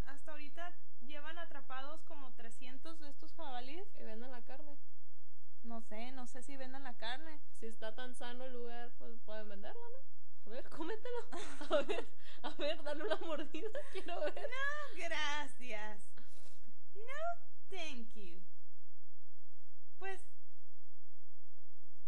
[0.07, 3.89] hasta ahorita llevan atrapados como 300 de estos jabalíes.
[4.01, 4.79] Y venden la carne.
[5.63, 7.41] No sé, no sé si vendan la carne.
[7.61, 10.23] Si está tan sano el lugar, pues pueden venderlo, ¿no?
[10.47, 11.19] A ver, cómetelo.
[11.71, 12.09] A ver,
[12.43, 13.69] a ver, dale una mordida.
[13.93, 14.35] Quiero ver.
[14.35, 16.09] No, gracias.
[16.95, 18.43] No, thank you.
[19.99, 20.21] Pues...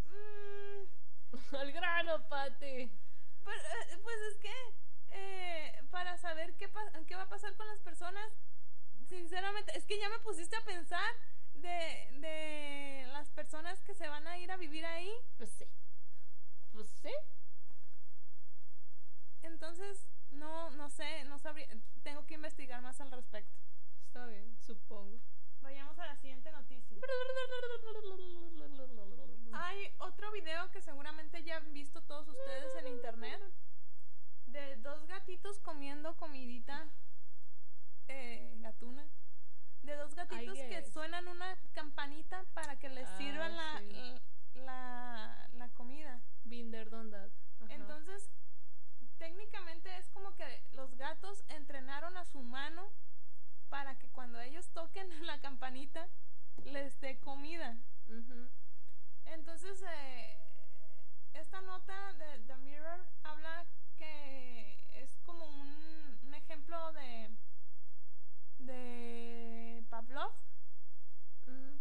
[0.07, 2.91] mm, Al grano, Pati.
[3.43, 4.53] Pues, eh, pues es que
[5.11, 6.69] eh, para saber qué,
[7.07, 8.31] qué va a pasar con las personas,
[9.07, 11.13] sinceramente, es que ya me pusiste a pensar
[11.53, 15.11] de, de las personas que se van a ir a vivir ahí.
[15.37, 15.65] Pues sí.
[16.73, 17.13] Pues sí.
[19.43, 21.67] Entonces, no, no sé, no sabría,
[22.03, 23.53] tengo que investigar más al respecto.
[24.07, 25.19] Está bien, supongo.
[25.61, 26.97] Vayamos a la siguiente noticia.
[29.55, 33.41] Hay otro video que seguramente ya han visto todos ustedes en internet
[34.47, 36.87] de dos gatitos comiendo comidita
[38.07, 39.07] eh, gatuna.
[39.83, 44.21] De dos gatitos que suenan una campanita para que les Ah, sirvan la, sí.
[44.55, 46.21] la, la comida.
[46.43, 46.89] Binder.
[47.69, 48.29] Entonces,
[49.17, 52.91] técnicamente es como que los gatos entrenaron a su mano
[53.69, 56.07] para que cuando ellos toquen la campanita
[56.63, 57.77] les dé comida.
[59.25, 60.37] Entonces, eh,
[61.33, 63.65] esta nota de The Mirror habla
[63.97, 67.29] que es como un, un ejemplo de,
[68.59, 70.31] de Pavlov,
[71.47, 71.79] Ujú.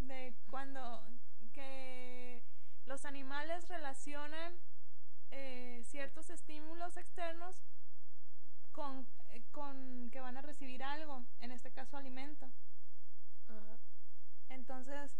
[0.00, 1.06] de cuando
[1.52, 2.42] que
[2.86, 4.54] los animales relacionan
[5.30, 7.56] eh, ciertos estímulos externos
[8.72, 12.50] con, eh, con que van a recibir algo, en este caso alimento.
[14.48, 15.16] Entonces,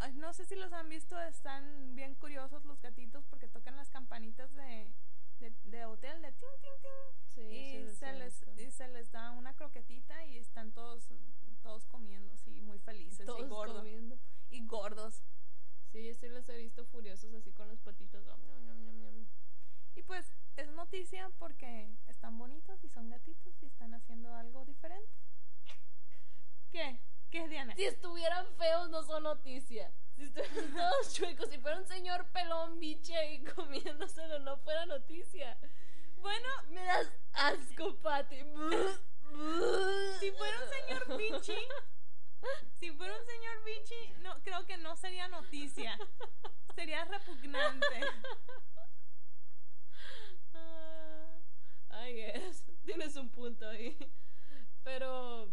[0.00, 3.90] ay, no sé si los han visto, están bien curiosos los gatitos porque tocan las
[3.90, 4.90] campanitas de,
[5.40, 7.34] de, de hotel de ting, ting, ting.
[7.34, 11.08] Sí, y, los se les, y se les da una croquetita y están todos,
[11.62, 13.78] todos comiendo, sí, muy felices y Todos gordos.
[13.78, 14.18] comiendo.
[14.50, 15.22] Y gordos.
[15.92, 19.26] Sí, yo sí los he visto furiosos así con ñam, ñam.
[19.94, 25.10] Y pues es noticia porque están bonitos y son gatitos y están haciendo algo diferente.
[26.70, 27.00] ¿Qué?
[27.30, 27.74] ¿Qué, Diana?
[27.74, 29.92] Si estuvieran feos, no son noticia.
[30.16, 35.58] Si estuvieran todos chuecos, si fuera un señor pelón biche ahí comiéndoselo, no fuera noticia.
[36.20, 38.38] Bueno, Me das asco, Pati.
[40.20, 41.58] si fuera un señor bichi,
[42.80, 45.98] si fuera un señor bichi, no, creo que no sería noticia.
[46.74, 48.00] Sería repugnante.
[50.54, 52.64] Ah, I guess.
[52.84, 53.96] Tienes un punto ahí.
[54.84, 55.50] Pero.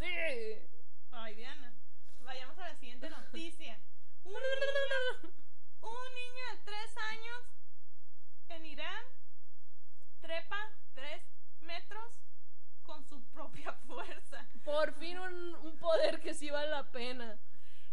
[0.00, 0.58] Sí.
[1.10, 1.74] Ay, Diana.
[2.20, 3.78] Vayamos a la siguiente noticia.
[4.24, 5.34] Un niño,
[5.82, 7.42] un niño de tres años
[8.48, 9.04] en Irán
[10.22, 10.58] trepa
[10.94, 11.22] tres
[11.60, 12.12] metros
[12.82, 14.48] con su propia fuerza.
[14.64, 17.38] Por fin un, un poder que sí vale la pena.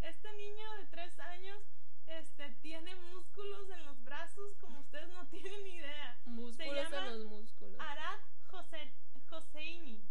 [0.02, 1.60] Este niño de tres años
[2.08, 6.18] este, tiene músculos en los brazos como ustedes no tienen idea.
[6.26, 7.80] Músculos llama en los músculos.
[7.82, 8.94] Arad Jose,
[9.30, 10.02] Joseini.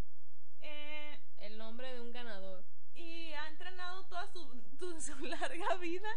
[0.68, 2.64] Eh, El nombre de un ganador.
[2.94, 4.40] y ha entrenado toda su,
[4.78, 6.08] tu- su larga vida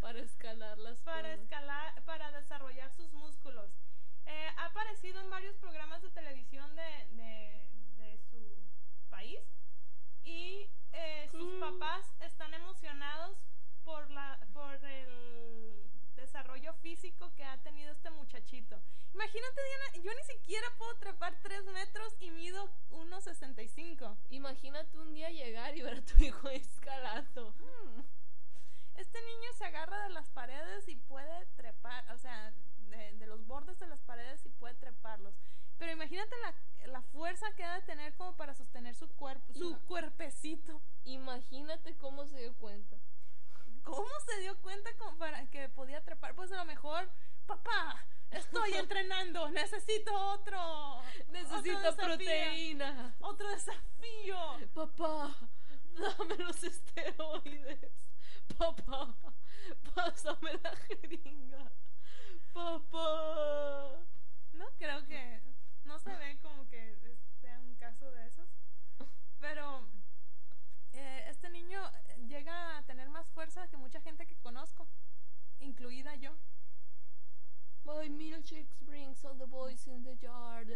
[0.00, 1.40] Para escalar las para cosas.
[1.40, 3.70] escalar, para desarrollar sus músculos.
[4.26, 8.38] Eh, ha aparecido en varios programas de televisión de, de, de su
[9.08, 9.40] país
[10.22, 11.60] y eh, sus Mm.
[11.60, 13.38] papás están emocionados
[13.84, 18.80] por, la, por el desarrollo físico que ha tenido este muchachito.
[19.14, 19.60] Imagínate,
[20.60, 24.16] siquiera puedo trepar 3 metros y mido 1,65.
[24.30, 27.52] Imagínate un día llegar y ver a tu hijo escalando.
[27.58, 28.02] Hmm.
[28.96, 32.52] Este niño se agarra de las paredes y puede trepar, o sea,
[32.90, 35.34] de, de los bordes de las paredes y puede treparlos.
[35.78, 39.70] Pero imagínate la, la fuerza que ha de tener como para sostener su cuerpo, su
[39.70, 40.82] Ima- cuerpecito.
[41.04, 42.98] Imagínate cómo se dio cuenta.
[43.82, 46.34] ¿Cómo se dio cuenta como para que podía trepar?
[46.34, 47.10] Pues a lo mejor,
[47.50, 51.02] papá, estoy entrenando, necesito otro.
[51.28, 53.16] Necesito otro desafío, proteína.
[53.20, 54.38] Otro desafío.
[54.72, 55.36] Papá,
[55.98, 58.08] dame los esteroides.
[58.56, 59.16] Papá,
[59.94, 61.72] pásame la jeringa.
[62.52, 63.98] Papá.
[64.52, 65.42] No creo que,
[65.84, 66.96] no se ve como que
[67.40, 68.48] sea un caso de esos.
[69.40, 69.88] Pero
[70.92, 71.80] eh, este niño
[72.28, 74.86] llega a tener más fuerza que mucha gente que conozco,
[75.58, 76.36] incluida yo.
[77.84, 80.68] My milkshake brings all the boys in the yard,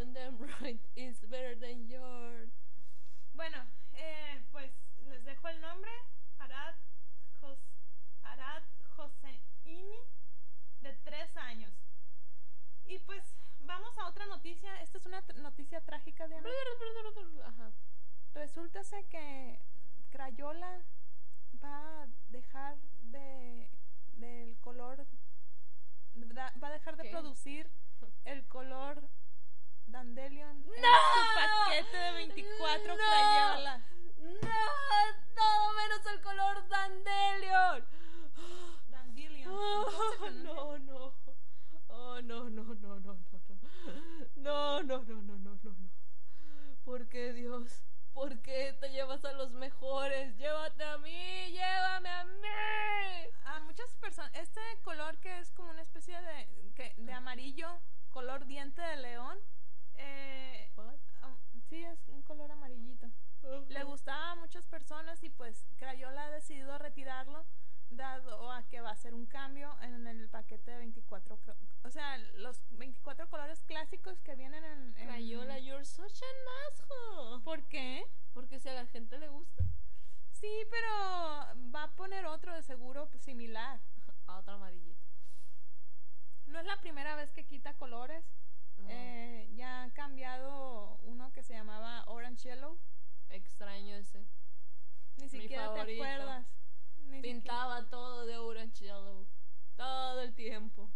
[68.64, 72.18] a que va a ser un cambio en el paquete de 24, cro- o sea,
[72.36, 74.96] los 24 colores clásicos que vienen en...
[74.98, 77.42] en- Crayola, you're such an asshole.
[77.44, 78.04] ¿Por qué?
[78.32, 79.62] Porque si a la gente le gusta,
[80.32, 80.88] Sí, pero
[81.74, 83.80] va a poner otro de seguro similar.
[84.26, 85.00] a otro amarillito.
[86.46, 88.24] No es la primera vez que quita colores.
[88.76, 88.88] No.
[88.90, 92.78] Eh, ya ha cambiado uno que se llamaba Orange Yellow.
[93.30, 94.26] Extraño ese.
[95.16, 96.46] Ni siquiera te acuerdas.
[97.14, 99.26] Ni siquiera- Pintaba todo de orange yellow.
[99.76, 100.90] Todo el tiempo.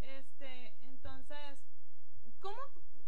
[0.00, 1.58] Este, entonces,
[2.40, 2.58] ¿cómo,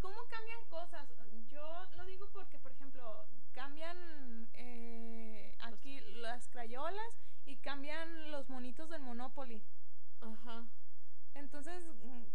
[0.00, 1.08] ¿cómo cambian cosas?
[1.48, 8.88] Yo lo digo porque, por ejemplo, cambian eh, aquí las crayolas y cambian los monitos
[8.90, 9.62] del Monopoly.
[10.20, 10.66] Ajá.
[11.34, 11.84] Entonces,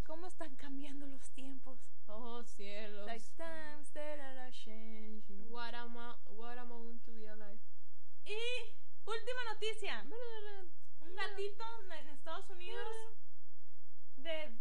[0.05, 1.79] ¿cómo están cambiando los tiempos?
[2.07, 3.07] Oh, cielos.
[3.07, 5.49] Like times that are changing.
[5.51, 7.59] What am I, what am I to be alive?
[8.25, 8.35] Y
[9.05, 10.05] última noticia.
[11.01, 12.87] Un gatito en Estados Unidos
[14.17, 14.55] de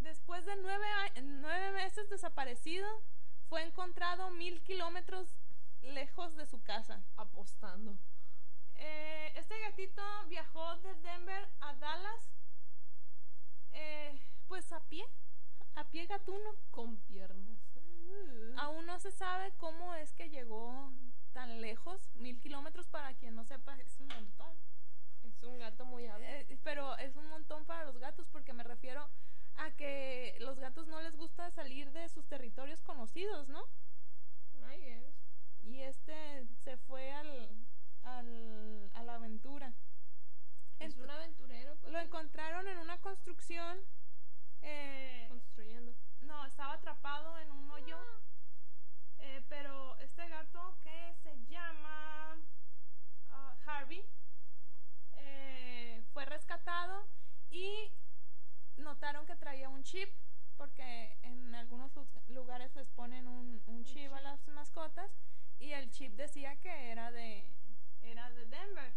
[0.00, 2.88] después de nueve, a- nueve meses desaparecido
[3.48, 5.28] fue encontrado mil kilómetros
[5.82, 7.04] lejos de su casa.
[7.16, 7.98] Apostando.
[8.76, 12.30] Eh, este gatito viajó de Denver a Dallas,
[13.72, 15.04] eh, pues a pie,
[15.74, 16.54] a pie gatuno.
[16.70, 17.58] Con piernas.
[18.56, 20.90] Aún no se sabe cómo es que llegó
[21.32, 24.52] tan lejos, mil kilómetros para quien no sepa es un montón.
[25.24, 26.26] Es un gato muy hábil.
[26.26, 29.08] Eh, pero es un montón para los gatos porque me refiero
[29.56, 33.62] a que los gatos no les gusta salir de sus territorios conocidos, ¿no?
[34.72, 35.14] I guess.
[35.64, 37.50] Y este se fue al,
[38.04, 39.74] al a la aventura.
[40.78, 41.76] Es Ent- un aventurero.
[41.80, 43.78] pues, lo encontraron en una construcción.
[44.62, 45.92] eh, construyendo.
[46.22, 47.98] no, estaba atrapado en un hoyo.
[49.20, 52.36] Eh, pero este gato que se llama
[53.30, 54.04] ah, Harvey
[55.16, 57.06] eh, fue rescatado
[57.50, 57.90] y
[58.76, 60.08] notaron que traía un chip
[60.56, 65.10] porque en algunos lu- lugares les ponen un, un chip a las mascotas
[65.58, 67.52] y el chip decía que era de
[68.00, 68.94] era de Denver.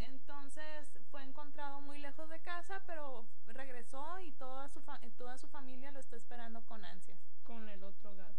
[0.00, 5.48] Entonces fue encontrado muy lejos de casa, pero regresó y toda su fa- toda su
[5.48, 7.18] familia lo está esperando con ansias.
[7.44, 8.36] Con el otro gato.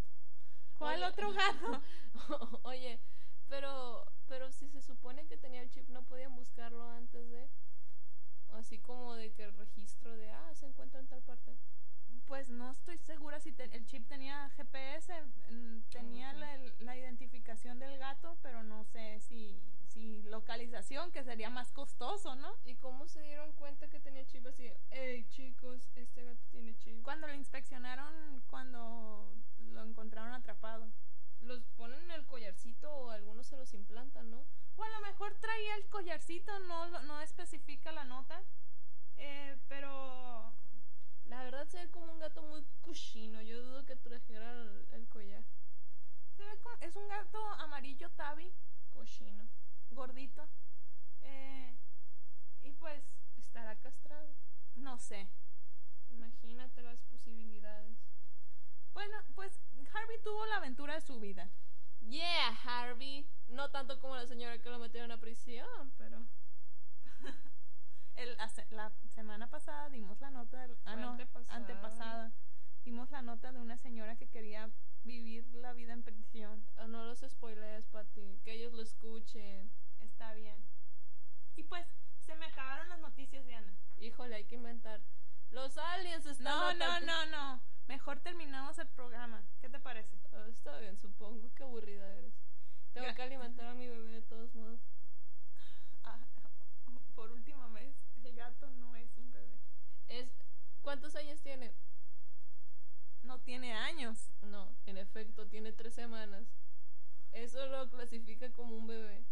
[0.99, 1.11] ¿Cuál Oye.
[1.11, 1.81] otro gato?
[2.63, 2.99] Oye,
[3.49, 7.49] pero, pero si se supone que tenía el chip, ¿no podían buscarlo antes de?
[8.53, 11.57] Así como de que el registro de, ah, se encuentra en tal parte.
[12.25, 15.13] Pues no estoy segura si te- el chip tenía GPS,
[15.91, 19.61] tenía la, la identificación del gato, pero no sé si,
[20.23, 22.53] localización, que sería más costoso, ¿no?
[22.65, 24.69] ¿Y cómo se dieron cuenta que tenía chip así?
[24.91, 27.01] Hey, chicos, este gato tiene chip.
[27.03, 30.91] Cuando lo inspeccionaron, cuando lo encontraron atrapado.
[31.41, 34.45] Los ponen en el collarcito o algunos se los implantan, ¿no?
[34.75, 38.43] O a lo mejor traía el collarcito, no, lo- no especifica la nota.
[39.17, 40.53] Eh, pero
[41.25, 43.41] La verdad se ve como un gato muy cochino.
[43.41, 45.43] Yo dudo que trajera el, el collar.
[46.37, 48.51] se ve como, es un gato amarillo tabi,
[48.93, 49.47] Cochino.
[49.91, 50.47] Gordito.
[51.21, 51.77] Eh,
[52.61, 53.03] y pues,
[53.37, 54.35] Estará castrado.
[54.75, 55.29] no sé.
[56.09, 57.97] Imagínate las posibilidades.
[58.93, 59.61] Bueno, pues
[59.93, 61.49] Harvey tuvo la aventura de su vida.
[62.01, 63.27] Yeah, Harvey.
[63.47, 66.25] No tanto como la señora que lo metieron a prisión, pero.
[68.15, 71.55] El, hace- la semana pasada dimos la nota del, ah, no, antepasada.
[71.57, 72.31] antepasada.
[72.83, 74.71] Dimos la nota de una señora que quería
[75.07, 76.65] vivir la vida en prisión.
[76.89, 78.39] No los spoilees, Pati.
[78.43, 79.71] Que ellos lo escuchen.
[79.99, 80.63] Está bien.
[81.55, 81.87] Y pues
[82.19, 83.73] se me acabaron las noticias, Diana.
[83.97, 85.01] Híjole, hay que inventar.
[85.49, 86.43] Los aliens están.
[86.45, 87.61] No, no, no, no.
[87.87, 89.43] Mejor terminamos el programa.
[89.61, 90.17] ¿Qué te parece?
[90.33, 91.49] Ah, está bien, supongo.
[91.55, 92.33] Qué aburrida eres.
[92.93, 94.81] Tengo Gra- que alimentar a mi bebé de todos modos.
[96.03, 96.19] Ah,
[97.15, 99.57] por última vez, el gato no es un bebé.
[100.09, 100.29] Es.
[100.81, 101.73] ¿Cuántos años tiene?
[103.27, 104.31] No tiene años.
[104.41, 106.47] No, en efecto, tiene tres semanas.
[107.33, 109.25] Eso lo clasifica como un bebé.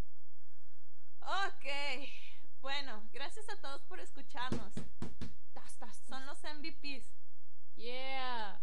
[1.21, 2.09] Ok.
[2.61, 4.73] Bueno, gracias a todos por escucharnos.
[5.53, 5.97] Tas, tas, tas.
[6.09, 7.09] Son los MVPs.
[7.77, 8.61] Yeah.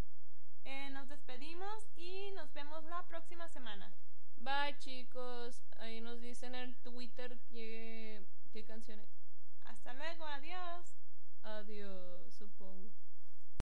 [0.64, 3.90] Eh, nos despedimos y nos vemos la próxima semana.
[4.36, 5.62] Bye, chicos.
[5.78, 8.22] Ahí nos dicen en Twitter qué,
[8.52, 9.08] qué canciones.
[9.64, 10.94] Hasta luego, adiós.
[11.42, 12.92] Adiós, supongo.